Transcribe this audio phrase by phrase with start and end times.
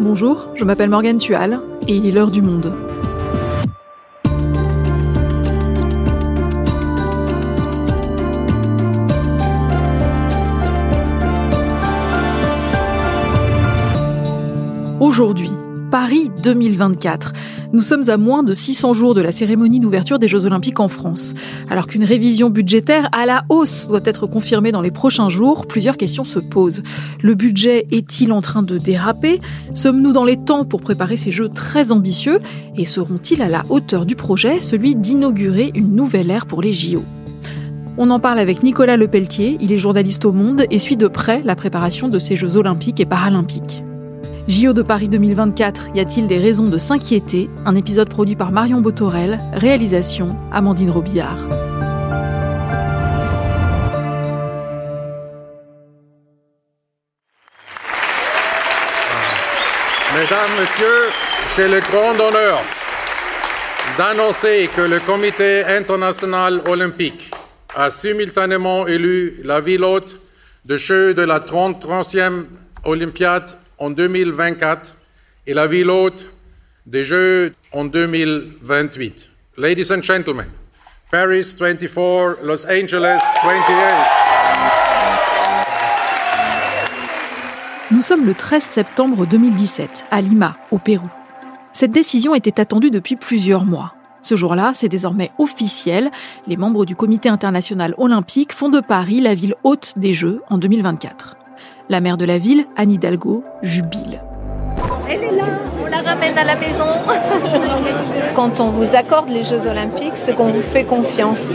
[0.00, 2.72] Bonjour, je m'appelle Morgane Tual et il est l'heure du monde.
[15.00, 15.50] Aujourd'hui,
[15.90, 17.32] Paris 2024.
[17.70, 20.88] Nous sommes à moins de 600 jours de la cérémonie d'ouverture des Jeux Olympiques en
[20.88, 21.34] France.
[21.68, 25.98] Alors qu'une révision budgétaire à la hausse doit être confirmée dans les prochains jours, plusieurs
[25.98, 26.82] questions se posent.
[27.20, 29.42] Le budget est-il en train de déraper?
[29.74, 32.40] Sommes-nous dans les temps pour préparer ces Jeux très ambitieux?
[32.78, 37.04] Et seront-ils à la hauteur du projet, celui d'inaugurer une nouvelle ère pour les JO
[38.00, 41.42] on en parle avec Nicolas Lepelletier, il est journaliste au Monde et suit de près
[41.42, 43.82] la préparation de ces Jeux olympiques et paralympiques.
[44.48, 47.50] JO de Paris 2024, y a-t-il des raisons de s'inquiéter?
[47.66, 51.36] Un épisode produit par Marion Botorel, réalisation Amandine Robillard.
[60.16, 61.10] Mesdames, Messieurs,
[61.54, 62.62] j'ai le grand honneur
[63.98, 67.30] d'annoncer que le Comité international olympique
[67.76, 70.18] a simultanément élu la ville hôte
[70.64, 72.46] de jeu de la 33e
[72.84, 74.94] Olympiade en 2024
[75.46, 76.26] et la ville hôte
[76.86, 79.28] des Jeux en 2028.
[79.56, 80.46] Ladies and gentlemen,
[81.10, 84.28] Paris 24, Los Angeles 28.
[87.90, 91.08] Nous sommes le 13 septembre 2017, à Lima, au Pérou.
[91.72, 93.94] Cette décision était attendue depuis plusieurs mois.
[94.20, 96.10] Ce jour-là, c'est désormais officiel.
[96.46, 100.58] Les membres du Comité international olympique font de Paris la ville hôte des Jeux en
[100.58, 101.36] 2024.
[101.90, 104.20] La maire de la ville, Anne Hidalgo, jubile.
[105.08, 105.44] Elle est là,
[105.82, 106.84] on la ramène à la maison.
[108.34, 111.50] Quand on vous accorde les Jeux Olympiques, c'est qu'on vous fait confiance.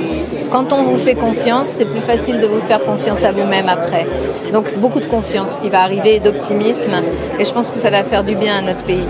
[0.51, 4.07] Quand on vous fait confiance, c'est plus facile de vous faire confiance à vous-même après.
[4.51, 6.95] Donc beaucoup de confiance qui va arriver, d'optimisme,
[7.37, 9.05] et je pense que ça va faire du bien à notre pays.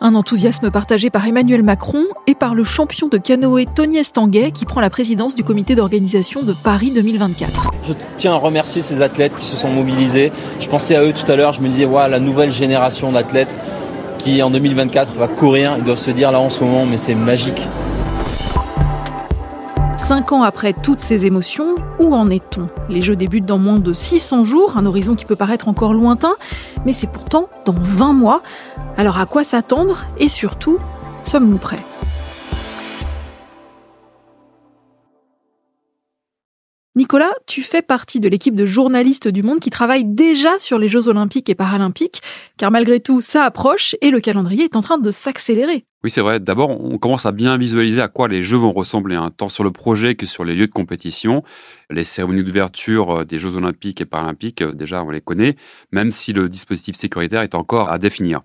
[0.00, 4.64] Un enthousiasme partagé par Emmanuel Macron et par le champion de canoë Tony Estanguet qui
[4.64, 7.72] prend la présidence du comité d'organisation de Paris 2024.
[7.82, 10.30] Je tiens à remercier ces athlètes qui se sont mobilisés.
[10.60, 13.58] Je pensais à eux tout à l'heure, je me disais, la nouvelle génération d'athlètes
[14.18, 17.16] qui en 2024 va courir, ils doivent se dire là en ce moment, mais c'est
[17.16, 17.66] magique.
[20.08, 22.70] Cinq ans après toutes ces émotions, où en est-on?
[22.88, 26.32] Les Jeux débutent dans moins de 600 jours, un horizon qui peut paraître encore lointain,
[26.86, 28.40] mais c'est pourtant dans 20 mois.
[28.96, 30.06] Alors à quoi s'attendre?
[30.16, 30.78] Et surtout,
[31.24, 31.84] sommes-nous prêts?
[36.98, 40.88] Nicolas, tu fais partie de l'équipe de journalistes du Monde qui travaille déjà sur les
[40.88, 42.22] Jeux olympiques et paralympiques,
[42.56, 45.84] car malgré tout, ça approche et le calendrier est en train de s'accélérer.
[46.02, 46.40] Oui, c'est vrai.
[46.40, 49.62] D'abord, on commence à bien visualiser à quoi les Jeux vont ressembler, hein, tant sur
[49.62, 51.44] le projet que sur les lieux de compétition.
[51.88, 55.54] Les cérémonies d'ouverture euh, des Jeux olympiques et paralympiques, euh, déjà, on les connaît,
[55.92, 58.40] même si le dispositif sécuritaire est encore à définir.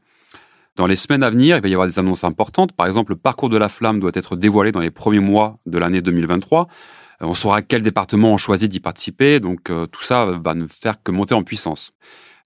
[0.76, 2.72] Dans les semaines à venir, il va y avoir des annonces importantes.
[2.72, 5.80] Par exemple, le parcours de la flamme doit être dévoilé dans les premiers mois de
[5.80, 6.68] l'année 2023.
[7.22, 10.68] Euh, on saura quels départements ont choisi d'y participer, donc euh, tout ça va ne
[10.68, 11.94] faire que monter en puissance.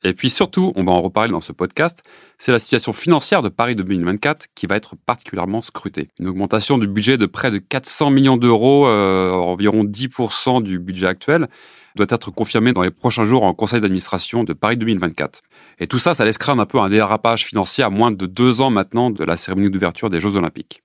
[0.03, 2.03] Et puis surtout, on va en reparler dans ce podcast,
[2.37, 6.09] c'est la situation financière de Paris 2024 qui va être particulièrement scrutée.
[6.19, 11.07] Une augmentation du budget de près de 400 millions d'euros, euh, environ 10% du budget
[11.07, 11.47] actuel,
[11.95, 15.41] doit être confirmée dans les prochains jours en conseil d'administration de Paris 2024.
[15.79, 18.61] Et tout ça, ça laisse craindre un peu un dérapage financier à moins de deux
[18.61, 20.83] ans maintenant de la cérémonie d'ouverture des Jeux Olympiques.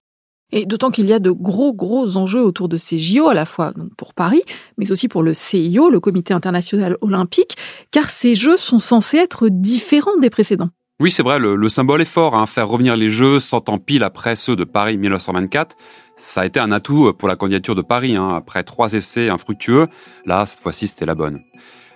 [0.52, 3.46] Et d'autant qu'il y a de gros, gros enjeux autour de ces JO, à la
[3.46, 4.42] fois pour Paris,
[4.76, 7.56] mais aussi pour le CIO, le Comité international olympique,
[7.90, 10.68] car ces Jeux sont censés être différents des précédents.
[11.00, 12.36] Oui, c'est vrai, le, symbole est fort.
[12.36, 15.76] Hein, faire revenir les Jeux sans pile après ceux de Paris 1924,
[16.16, 18.14] ça a été un atout pour la candidature de Paris.
[18.14, 19.88] Hein, après trois essais infructueux,
[20.26, 21.40] là, cette fois-ci, c'était la bonne.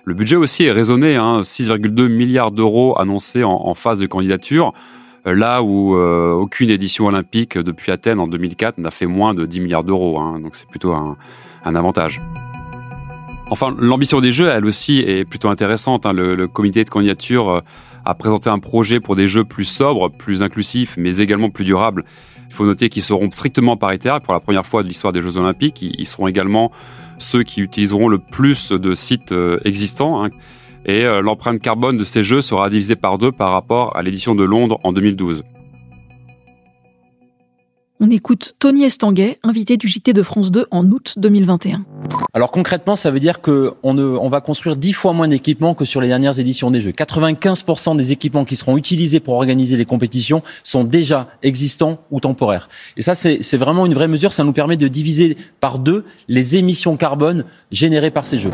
[0.05, 4.72] Le budget aussi est raisonné, hein, 6,2 milliards d'euros annoncés en phase de candidature
[5.34, 9.60] là où euh, aucune édition olympique depuis Athènes en 2004 n'a fait moins de 10
[9.60, 10.19] milliards d'euros.
[10.20, 11.16] Hein, donc c'est plutôt un,
[11.64, 12.20] avantage.
[13.50, 16.06] Enfin, l'ambition des Jeux, elle aussi, est plutôt intéressante.
[16.06, 16.12] Hein.
[16.12, 17.60] Le, comité de candidature euh,
[18.04, 22.04] a présenté un projet pour des Jeux plus sobres, plus inclusifs, mais également plus durables.
[22.48, 25.36] Il faut noter qu'ils seront strictement paritaires pour la première fois de l'histoire des Jeux
[25.36, 25.83] Olympiques.
[25.83, 26.71] Ils seront également
[27.18, 30.28] ceux qui utiliseront le plus de sites euh, existants.
[30.86, 34.34] Et euh, l'empreinte carbone de ces jeux sera divisée par deux par rapport à l'édition
[34.34, 35.42] de Londres en 2012.
[37.98, 41.86] On écoute Tony Estanguet, invité du JT de France 2 en août 2021.
[42.34, 46.03] Alors concrètement, ça veut dire qu'on on va construire dix fois moins d'équipements que sur
[46.03, 46.91] les dernières éditions des Jeux.
[46.91, 52.68] 95% des équipements qui seront utilisés pour organiser les compétitions sont déjà existants ou temporaires.
[52.98, 54.32] Et ça, c'est vraiment une vraie mesure.
[54.32, 58.53] Ça nous permet de diviser par deux les émissions carbone générées par ces Jeux.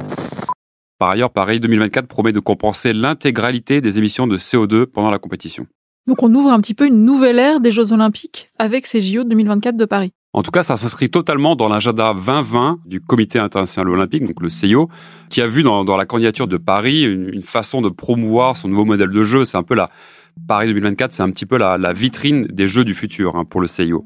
[1.02, 5.66] Par ailleurs, Paris 2024 promet de compenser l'intégralité des émissions de CO2 pendant la compétition.
[6.06, 9.24] Donc on ouvre un petit peu une nouvelle ère des Jeux Olympiques avec ces JO
[9.24, 10.12] 2024 de Paris.
[10.32, 14.48] En tout cas, ça s'inscrit totalement dans l'agenda 2020 du Comité international olympique, donc le
[14.48, 14.88] CIO,
[15.28, 19.10] qui a vu dans, la candidature de Paris une, façon de promouvoir son nouveau modèle
[19.10, 19.44] de jeu.
[19.44, 19.90] C'est un peu la
[20.46, 23.66] Paris 2024, c'est un petit peu la, vitrine des Jeux du futur hein, pour le
[23.66, 24.04] CIO.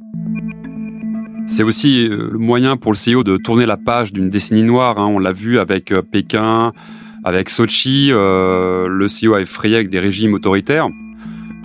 [1.46, 4.98] C'est aussi euh, le moyen pour le CIO de tourner la page d'une décennie noire.
[4.98, 5.06] Hein.
[5.06, 6.72] On l'a vu avec euh, Pékin,
[7.24, 8.10] avec Sochi.
[8.10, 10.88] Euh, le CIO a effrayé avec des régimes autoritaires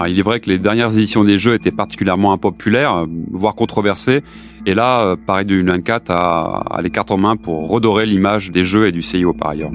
[0.08, 4.24] il est vrai que les dernières éditions des Jeux étaient particulièrement impopulaires, voire controversées.
[4.66, 8.66] Et là, euh, Paris 2024 a, a les cartes en main pour redorer l'image des
[8.66, 9.72] Jeux et du CIO par ailleurs.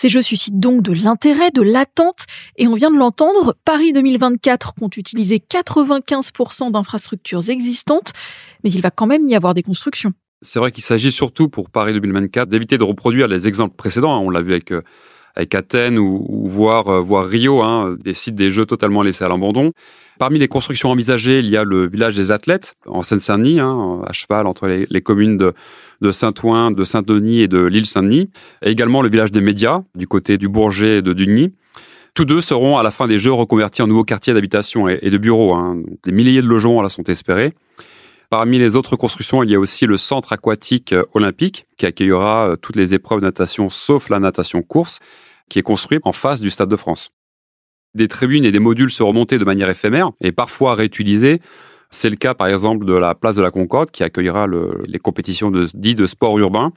[0.00, 4.74] Ces jeux suscitent donc de l'intérêt, de l'attente, et on vient de l'entendre, Paris 2024
[4.74, 8.12] compte utiliser 95% d'infrastructures existantes,
[8.62, 10.12] mais il va quand même y avoir des constructions.
[10.40, 14.14] C'est vrai qu'il s'agit surtout pour Paris 2024 d'éviter de reproduire les exemples précédents.
[14.14, 14.20] Hein.
[14.20, 14.82] On l'a vu avec euh,
[15.38, 19.24] avec Athènes ou, ou voir euh, voir Rio, hein, des sites des Jeux totalement laissés
[19.24, 19.72] à l'abandon.
[20.18, 24.12] Parmi les constructions envisagées, il y a le village des athlètes en Seine-Saint-Denis, hein, à
[24.12, 25.54] cheval entre les, les communes de,
[26.00, 28.28] de Saint-Ouen, de Saint-Denis et de l'île Saint-Denis,
[28.62, 31.52] et également le village des médias du côté du Bourget et de Dugny.
[32.14, 35.18] Tous deux seront à la fin des Jeux reconvertis en nouveaux quartiers d'habitation et, de
[35.18, 35.54] bureaux.
[35.54, 35.82] Hein.
[36.04, 37.52] Des milliers de logements là sont espérés.
[38.30, 42.48] Parmi les autres constructions, il y a aussi le centre aquatique euh, olympique qui accueillera
[42.48, 44.98] euh, toutes les épreuves de natation sauf la natation course,
[45.48, 47.10] qui est construit en face du Stade de France.
[47.94, 51.40] Des tribunes et des modules seront montés de manière éphémère et parfois réutilisés.
[51.90, 54.46] C'est le cas par exemple de la place de la Concorde qui accueillera
[54.86, 56.72] les compétitions de, dites de sport urbain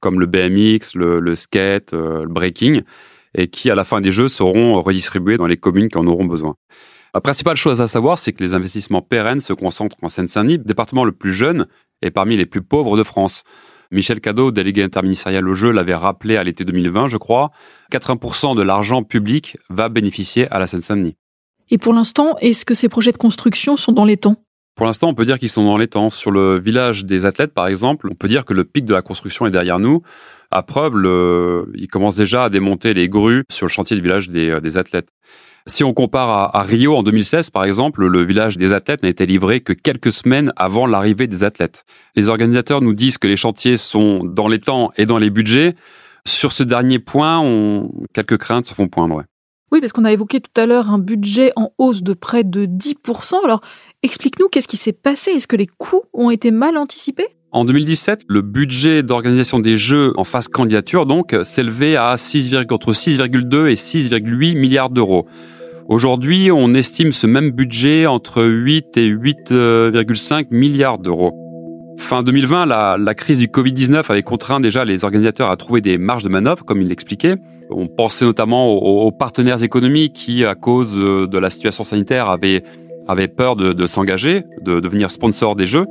[0.00, 2.82] comme le BMX, le, skate, euh, le breaking
[3.34, 6.24] et qui à la fin des Jeux seront redistribués dans les communes qui en auront
[6.24, 6.56] besoin.
[7.14, 11.04] La principale chose à savoir, c'est que les investissements pérennes se concentrent en Seine-Saint-Denis, département
[11.04, 11.66] le plus jeune
[12.02, 13.44] et parmi les plus pauvres de France.
[13.90, 17.50] Michel Cadeau, délégué interministériel au jeu, l'avait rappelé à l'été 2020, je crois.
[17.90, 21.16] 80% de l'argent public va bénéficier à la Seine-Saint-Denis.
[21.70, 24.36] Et pour l'instant, est-ce que ces projets de construction sont dans les temps?
[24.74, 26.08] Pour l'instant, on peut dire qu'ils sont dans les temps.
[26.08, 29.02] Sur le village des athlètes, par exemple, on peut dire que le pic de la
[29.02, 30.02] construction est derrière nous.
[30.50, 31.70] À preuve, le...
[31.74, 34.76] il commence déjà à démonter les grues sur le chantier du village des, euh, des
[34.76, 35.08] athlètes.
[35.66, 39.26] Si on compare à, Rio en 2016, par exemple, le village des athlètes n'a été
[39.26, 41.84] livré que quelques semaines avant l'arrivée des athlètes.
[42.16, 45.74] Les organisateurs nous disent que les chantiers sont dans les temps et dans les budgets.
[46.26, 49.24] Sur ce dernier point, quelques craintes se font poindre.
[49.70, 52.64] Oui, parce qu'on a évoqué tout à l'heure un budget en hausse de près de
[52.64, 53.44] 10%.
[53.44, 53.60] Alors,
[54.02, 55.32] explique-nous qu'est-ce qui s'est passé?
[55.32, 57.28] Est-ce que les coûts ont été mal anticipés?
[57.50, 62.92] En 2017, le budget d'organisation des Jeux en phase candidature donc s'élevait à 6, entre
[62.92, 65.26] 6,2 et 6,8 milliards d'euros.
[65.88, 71.32] Aujourd'hui, on estime ce même budget entre 8 et 8,5 milliards d'euros.
[71.96, 75.96] Fin 2020, la, la crise du Covid-19 avait contraint déjà les organisateurs à trouver des
[75.96, 77.36] marges de manœuvre, comme il l'expliquait.
[77.70, 82.62] On pensait notamment aux, partenaires économiques qui, à cause de la situation sanitaire, avaient,
[83.08, 85.86] avaient peur de, de s'engager, de devenir sponsors des Jeux.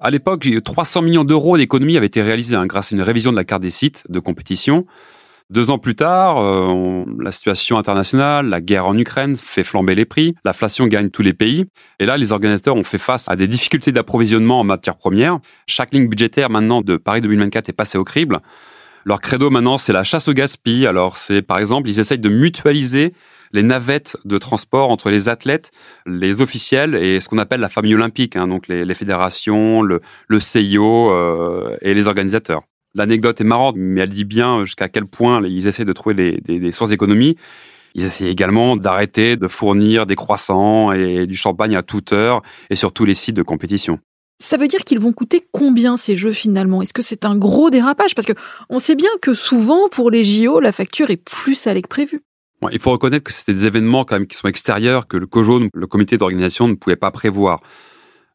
[0.00, 3.36] À l'époque, 300 millions d'euros d'économies avaient été réalisés hein, grâce à une révision de
[3.36, 4.86] la carte des sites de compétition.
[5.48, 10.04] Deux ans plus tard, euh, la situation internationale, la guerre en Ukraine fait flamber les
[10.04, 11.66] prix, l'inflation gagne tous les pays,
[12.00, 15.38] et là les organisateurs ont fait face à des difficultés d'approvisionnement en matières premières.
[15.66, 18.40] Chaque ligne budgétaire maintenant de Paris 2024 est passée au crible.
[19.04, 20.84] Leur credo maintenant, c'est la chasse au gaspille.
[20.84, 23.14] Alors c'est par exemple, ils essayent de mutualiser
[23.56, 25.72] les navettes de transport entre les athlètes,
[26.06, 30.00] les officiels et ce qu'on appelle la famille olympique, hein, donc les, fédérations, le,
[30.38, 32.62] CIO euh, et les organisateurs.
[32.94, 36.72] L'anecdote est marrante, mais elle dit bien jusqu'à quel point ils essaient de trouver des,
[36.72, 37.36] sources d'économie.
[37.94, 42.76] Ils essaient également d'arrêter de fournir des croissants et du champagne à toute heure et
[42.76, 43.98] sur tous les sites de compétition.
[44.38, 46.82] Ça veut dire qu'ils vont coûter combien ces jeux finalement?
[46.82, 48.14] Est-ce que c'est un gros dérapage?
[48.14, 48.34] Parce que
[48.68, 52.20] on sait bien que souvent pour les JO, la facture est plus salée que prévu.
[52.72, 55.62] Il faut reconnaître que c'était des événements quand même qui sont extérieurs que le COJO,
[55.72, 57.60] le comité d'organisation, ne pouvait pas prévoir.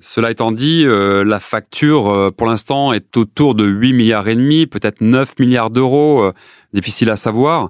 [0.02, 4.36] Cela étant dit, euh, la facture euh, pour l'instant est autour de 8 milliards et
[4.36, 6.34] demi, peut-être 9 milliards d'euros, euh,
[6.74, 7.70] difficile à savoir,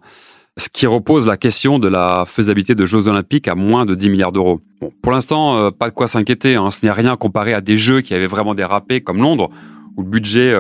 [0.56, 4.10] ce qui repose la question de la faisabilité de Jeux olympiques à moins de 10
[4.10, 4.62] milliards d'euros.
[4.80, 8.00] Bon, pour l'instant, pas de quoi s'inquiéter, hein, ce n'est rien comparé à des jeux
[8.00, 9.50] qui avaient vraiment dérapé comme Londres,
[9.98, 10.56] où le budget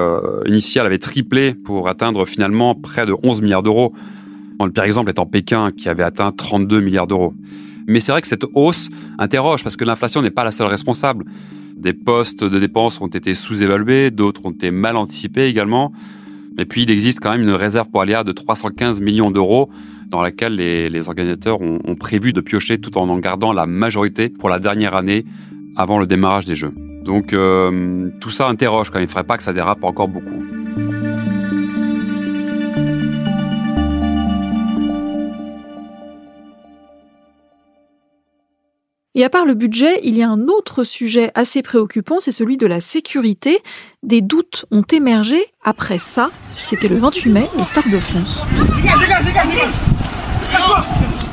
[0.45, 3.93] initial avait triplé pour atteindre finalement près de 11 milliards d'euros.
[4.65, 7.33] Le pire exemple étant Pékin qui avait atteint 32 milliards d'euros.
[7.87, 11.25] Mais c'est vrai que cette hausse interroge parce que l'inflation n'est pas la seule responsable.
[11.75, 15.91] Des postes de dépenses ont été sous-évalués, d'autres ont été mal anticipés également.
[16.57, 19.69] Et puis, il existe quand même une réserve pour aléa de 315 millions d'euros
[20.09, 24.49] dans laquelle les, organisateurs ont, prévu de piocher tout en en gardant la majorité pour
[24.49, 25.25] la dernière année
[25.75, 26.73] avant le démarrage des Jeux.
[27.03, 30.09] Donc euh, tout ça interroge quand même, il ne faudrait pas que ça dérape encore
[30.09, 30.60] beaucoup.
[39.13, 42.55] Et à part le budget, il y a un autre sujet assez préoccupant, c'est celui
[42.55, 43.59] de la sécurité.
[44.03, 46.31] Des doutes ont émergé après ça.
[46.63, 48.45] C'était le 28 mai au Stade de France.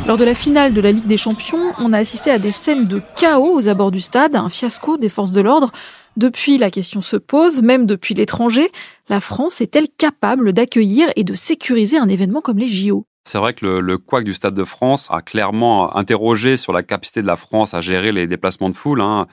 [0.09, 2.87] Lors de la finale de la Ligue des Champions, on a assisté à des scènes
[2.87, 5.71] de chaos aux abords du stade, un fiasco des forces de l'ordre.
[6.17, 8.73] Depuis, la question se pose, même depuis l'étranger,
[9.09, 13.55] la France est-elle capable d'accueillir et de sécuriser un événement comme les JO c'est vrai
[13.55, 17.27] que le, le couac du Stade de France a clairement interrogé sur la capacité de
[17.27, 19.27] la France à gérer les déplacements de foule hein,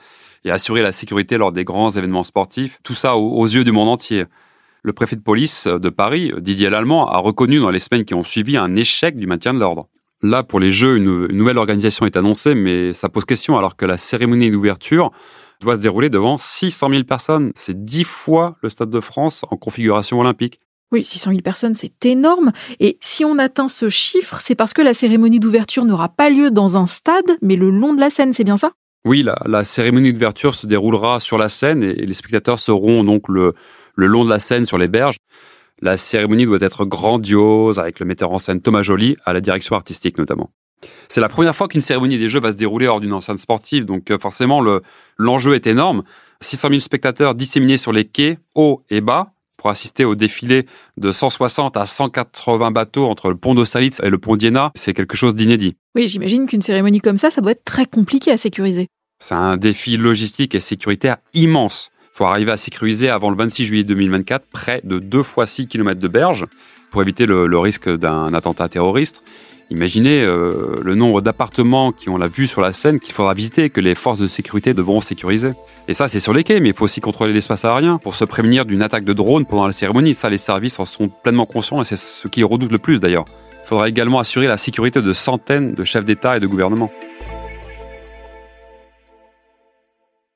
[0.44, 2.78] et assurer la sécurité lors des grands événements sportifs.
[2.82, 4.24] Tout ça aux, yeux du monde entier.
[4.82, 8.22] Le préfet de police de Paris, Didier Lallemand, a reconnu dans les semaines qui ont
[8.22, 9.88] suivi un échec du maintien de l'ordre.
[10.22, 13.86] Là, pour les Jeux, une, nouvelle organisation est annoncée, mais ça pose question alors que
[13.86, 15.10] la cérémonie d'ouverture
[15.60, 17.52] doit se dérouler devant 600 000 personnes.
[17.54, 20.60] C'est dix fois le Stade de France en configuration olympique.
[20.92, 22.52] Oui, 600 000 personnes, c'est énorme.
[22.78, 26.50] Et si on atteint ce chiffre, c'est parce que la cérémonie d'ouverture n'aura pas lieu
[26.50, 28.72] dans un stade, mais le long de la Seine, c'est bien ça?
[29.04, 33.54] Oui, la, cérémonie d'ouverture se déroulera sur la Seine et, les spectateurs seront donc le,
[33.96, 35.16] long de la Seine sur les berges.
[35.82, 39.76] La cérémonie doit être grandiose, avec le metteur en scène Thomas Joly à la direction
[39.76, 40.50] artistique notamment.
[41.08, 43.84] C'est la première fois qu'une cérémonie des Jeux va se dérouler hors d'une enceinte sportive,
[43.84, 44.62] donc euh, forcément
[45.18, 46.02] l'enjeu est énorme.
[46.40, 51.10] 600 000 spectateurs disséminés sur les quais, hauts et bas, pour assister au défilé de
[51.10, 55.34] 160 à 180 bateaux entre le pont d'Austerlitz et le pont d'Iéna, c'est quelque chose
[55.34, 55.76] d'inédit.
[55.94, 58.88] Oui, j'imagine qu'une cérémonie comme ça, ça doit être très compliqué à sécuriser.
[59.18, 61.90] C'est un défi logistique et sécuritaire immense.
[62.02, 65.68] Il faut arriver à sécuriser avant le 26 juillet 2024 près de 2 fois 6
[65.68, 66.46] km de berge
[66.90, 69.22] pour éviter le, risque d'un attentat terroriste.
[69.68, 73.68] Imaginez euh, le nombre d'appartements qui ont la vue sur la Seine qu'il faudra visiter
[73.68, 75.50] que les forces de sécurité devront sécuriser.
[75.88, 78.24] Et ça, c'est sur les quais, mais il faut aussi contrôler l'espace aérien pour se
[78.24, 80.14] prémunir d'une attaque de drone pendant la cérémonie.
[80.14, 83.24] Ça, les services en sont pleinement conscients et c'est ce qu'ils redoutent le plus d'ailleurs.
[83.64, 86.88] Il faudra également assurer la sécurité de centaines de chefs d'État et de gouvernement.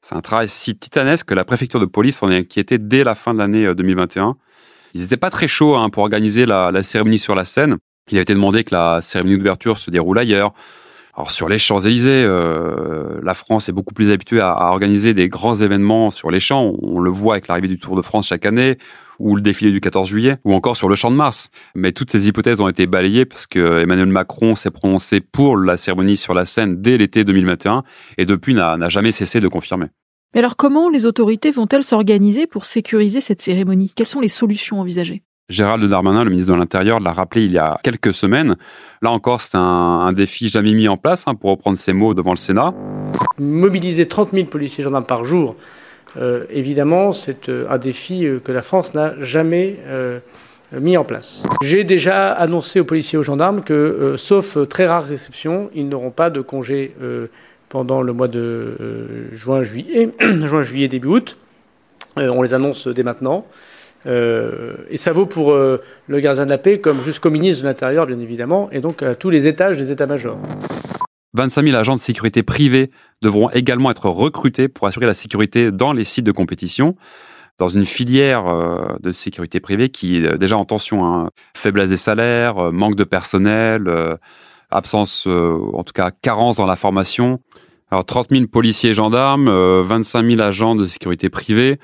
[0.02, 3.14] C'est un travail si titanesque que la préfecture de police en est inquiétée dès la
[3.14, 4.30] fin de l'année 2021.
[4.30, 4.32] Euh,
[4.94, 7.78] Ils n'étaient pas très chauds hein, pour organiser la cérémonie sur la scène.
[8.10, 10.52] Il a été demandé que la cérémonie d'ouverture se déroule ailleurs.
[11.14, 15.56] Alors sur les Champs-Élysées, euh, la France est beaucoup plus habituée à, organiser des grands
[15.56, 16.72] événements sur les champs.
[16.82, 18.78] On le voit avec l'arrivée du Tour de France chaque année,
[19.18, 21.50] ou le défilé du 14 juillet, ou encore sur le Champ de Mars.
[21.74, 25.76] Mais toutes ces hypothèses ont été balayées parce que Emmanuel Macron s'est prononcé pour la
[25.76, 27.82] cérémonie sur la scène dès l'été 2021
[28.16, 29.86] et depuis n'a jamais cessé de confirmer.
[30.32, 33.92] Mais alors comment les autorités vont-elles s'organiser pour sécuriser cette cérémonie?
[33.94, 35.22] Quelles sont les solutions envisagées?
[35.50, 38.56] Gérald Darmanin, le ministre de l'Intérieur, l'a rappelé il y a quelques semaines.
[39.02, 42.30] Là encore, c'est un, défi jamais mis en place, hein, pour reprendre ses mots devant
[42.30, 42.72] le Sénat.
[43.38, 45.56] Mobiliser 30 000 policiers et gendarmes par jour,
[46.16, 49.80] euh, évidemment, c'est euh, un défi euh, que la France n'a jamais
[50.72, 51.42] mis en place.
[51.62, 56.12] J'ai déjà annoncé aux policiers et aux gendarmes que, sauf très rares exceptions, ils n'auront
[56.12, 56.94] pas de congé
[57.68, 61.38] pendant le mois de juin, juillet, juin, juillet, début août.
[62.16, 63.44] on les annonce dès maintenant.
[64.06, 67.68] Euh, et ça vaut pour euh, le gardien de la paix comme jusqu'au ministre de
[67.68, 70.38] l'Intérieur, bien évidemment, et donc à tous les étages des états-majors.
[71.34, 72.90] 25 000 agents de sécurité privés
[73.22, 76.96] devront également être recrutés pour assurer la sécurité dans les sites de compétition,
[77.58, 81.04] dans une filière euh, de sécurité privée qui est déjà en tension.
[81.04, 81.30] Hein.
[81.54, 83.82] Faiblesse des salaires, manque de personnel,
[84.70, 87.40] absence, en tout cas carence dans la formation.
[87.92, 89.50] Alors 30 000 policiers et gendarmes,
[89.82, 91.78] 25 000 agents de sécurité privée.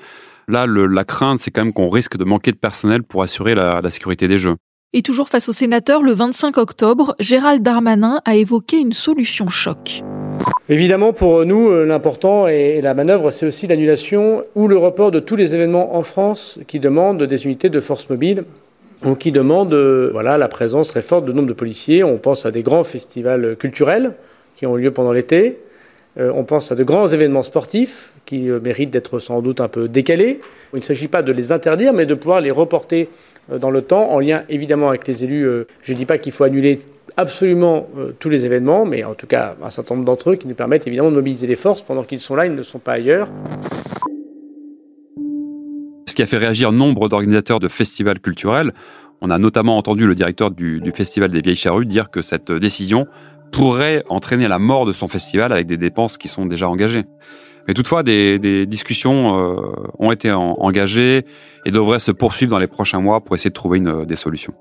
[0.49, 3.81] Là, la crainte, c'est quand même qu'on risque de manquer de personnel pour assurer la,
[3.89, 4.55] sécurité des Jeux.
[4.93, 10.03] Et toujours face aux sénateurs, le 25 octobre, Gérald Darmanin a évoqué une solution choc.
[10.69, 15.19] Évidemment, pour nous, euh, l'important et la manœuvre, c'est aussi l'annulation ou le report de
[15.19, 18.45] tous les événements en France qui demandent des unités de force mobile
[19.03, 22.05] ou qui demandent euh, voilà, la présence très forte de nombre de policiers.
[22.05, 24.13] On pense à des grands festivals culturels
[24.55, 25.57] qui ont lieu pendant l'été,
[26.19, 29.87] on pense à de grands événements sportifs qui euh, méritent d'être sans doute un peu
[29.87, 30.41] décalés.
[30.73, 33.09] Il ne s'agit pas de les interdire, mais de pouvoir les reporter
[33.51, 35.47] euh, dans le temps, en lien évidemment avec les élus.
[35.83, 36.81] Je ne dis pas qu'il faut annuler
[37.15, 37.87] absolument
[38.19, 40.85] tous les événements, mais en tout cas un certain nombre d'entre eux qui nous permettent
[40.85, 43.29] évidemment de mobiliser les forces pendant qu'ils sont là, ils ne sont pas ailleurs.
[46.07, 48.73] Ce qui a fait réagir nombre d'organisateurs de festivals culturels,
[49.21, 53.07] on a notamment entendu le directeur du Festival des Vieilles Charrues dire que cette décision
[53.51, 57.05] pourrait entraîner la mort de son festival avec des dépenses qui sont déjà engagées.
[57.67, 59.61] Mais toutefois, des, discussions euh,
[59.99, 61.25] ont été engagées
[61.65, 64.53] et devraient se poursuivre dans les prochains mois pour essayer de trouver une, des solutions.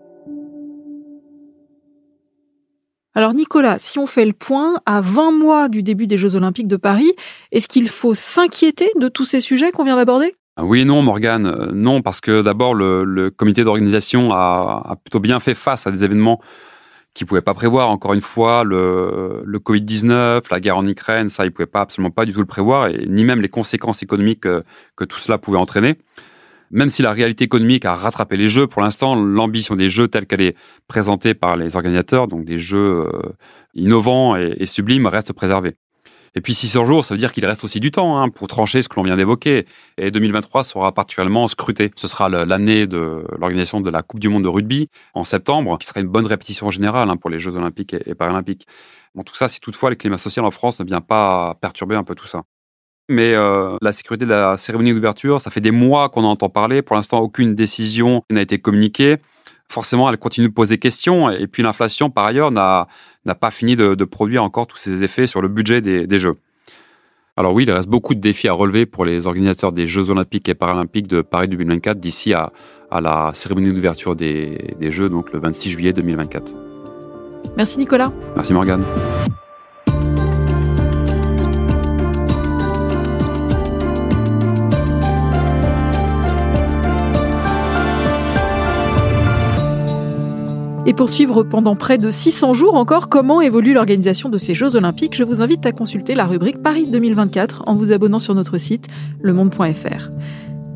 [3.14, 6.68] Alors Nicolas, si on fait le point, à 20 mois du début des Jeux Olympiques
[6.68, 7.10] de Paris,
[7.50, 10.34] est-ce qu'il faut s'inquiéter de tous ces sujets qu'on vient d'aborder?
[10.60, 11.46] Oui et non, Morgane.
[11.46, 16.04] Euh, non, parce que d'abord, le, comité d'organisation a, plutôt bien fait face à des
[16.04, 16.42] événements
[17.16, 17.88] qu'il ne pouvait pas prévoir.
[17.88, 22.10] Encore une fois, le, Covid-19, la guerre en Ukraine, ça, il ne pouvait pas, absolument
[22.10, 25.94] pas du tout le prévoir, ni même les conséquences économiques que, tout cela pouvait entraîner.
[26.70, 30.26] Même si la réalité économique a rattrapé les jeux, pour l'instant, l'ambition des jeux telle
[30.26, 30.56] qu'elle est
[30.88, 33.22] présentée par les organisateurs, donc des jeux euh,
[33.74, 35.76] innovants et sublimes, reste préservée.
[36.34, 38.82] Et puis 600 jours, ça veut dire qu'il reste aussi du temps hein, pour trancher
[38.82, 39.66] ce que l'on vient d'évoquer.
[39.98, 41.90] Et 2023 sera particulièrement scruté.
[41.96, 45.86] Ce sera l'année de l'organisation de la Coupe du Monde de rugby en septembre, qui
[45.86, 48.66] sera une bonne répétition générale hein, pour les Jeux olympiques et, paralympiques.
[49.14, 52.04] Bon, tout ça, si toutefois le climat social en France ne vient pas perturber un
[52.04, 52.42] peu tout ça.
[53.08, 56.48] Mais euh, la sécurité de la cérémonie d'ouverture, ça fait des mois qu'on en entend
[56.48, 56.82] parler.
[56.82, 59.18] Pour l'instant, aucune décision n'a été communiquée
[59.68, 61.30] forcément, elle continue de poser questions.
[61.30, 62.86] Et puis l'inflation, par ailleurs, n'a
[63.40, 66.36] pas fini de, produire encore tous ses effets sur le budget des, Jeux.
[67.36, 70.48] Alors oui, il reste beaucoup de défis à relever pour les organisateurs des Jeux olympiques
[70.48, 72.52] et paralympiques de Paris 2024 d'ici à,
[72.90, 76.54] la cérémonie d'ouverture des, des Jeux, donc le 26 juillet 2024.
[77.56, 78.12] Merci Nicolas.
[78.34, 78.82] Merci Morgane.
[90.88, 94.76] Et pour suivre pendant près de 600 jours encore comment évolue l'organisation de ces Jeux
[94.76, 98.56] Olympiques, je vous invite à consulter la rubrique Paris 2024 en vous abonnant sur notre
[98.56, 98.86] site
[99.20, 100.10] lemonde.fr.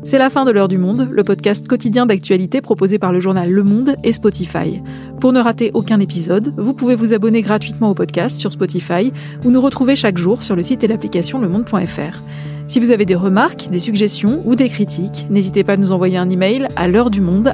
[0.03, 3.49] C'est la fin de l'heure du monde, le podcast quotidien d'actualité proposé par le journal
[3.49, 4.81] Le Monde et Spotify.
[5.21, 9.13] Pour ne rater aucun épisode, vous pouvez vous abonner gratuitement au podcast sur Spotify
[9.45, 12.21] ou nous retrouver chaque jour sur le site et l'application lemonde.fr.
[12.67, 16.17] Si vous avez des remarques, des suggestions ou des critiques, n'hésitez pas à nous envoyer
[16.17, 17.53] un email à l'heure du monde